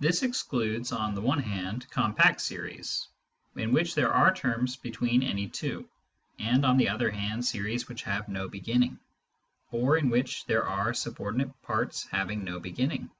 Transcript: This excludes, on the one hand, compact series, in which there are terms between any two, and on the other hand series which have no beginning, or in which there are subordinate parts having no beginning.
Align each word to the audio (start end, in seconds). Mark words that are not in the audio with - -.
This 0.00 0.24
excludes, 0.24 0.90
on 0.90 1.14
the 1.14 1.20
one 1.20 1.38
hand, 1.38 1.88
compact 1.88 2.40
series, 2.40 3.06
in 3.54 3.70
which 3.72 3.94
there 3.94 4.12
are 4.12 4.34
terms 4.34 4.74
between 4.74 5.22
any 5.22 5.46
two, 5.46 5.88
and 6.40 6.66
on 6.66 6.78
the 6.78 6.88
other 6.88 7.12
hand 7.12 7.44
series 7.44 7.86
which 7.86 8.02
have 8.02 8.28
no 8.28 8.48
beginning, 8.48 8.98
or 9.70 9.96
in 9.96 10.10
which 10.10 10.46
there 10.46 10.66
are 10.66 10.92
subordinate 10.92 11.62
parts 11.62 12.08
having 12.08 12.42
no 12.42 12.58
beginning. 12.58 13.12